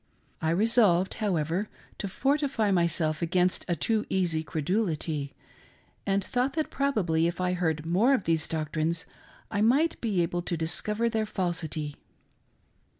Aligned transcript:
I 0.41 0.49
resolved, 0.49 1.13
however, 1.21 1.69
to 1.99 2.07
fortify 2.07 2.71
myself 2.71 3.21
against 3.21 3.65
a 3.67 3.75
too 3.75 4.07
easy 4.09 4.41
credulity, 4.43 5.35
and 6.07 6.23
thought 6.25 6.53
that 6.53 6.71
probably 6.71 7.27
if 7.27 7.39
I 7.39 7.53
heard 7.53 7.85
more 7.85 8.15
of 8.15 8.23
these 8.23 8.47
doqtrines 8.47 9.05
I 9.51 9.61
might 9.61 10.01
be 10.01 10.23
able 10.23 10.41
to 10.41 10.57
discover 10.57 11.07
their 11.07 11.27
falsity. 11.27 11.97